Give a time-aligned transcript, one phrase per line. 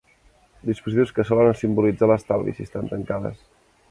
[0.69, 3.45] Dispositius que solen simbolitzar l'estalvi, si estan tancades.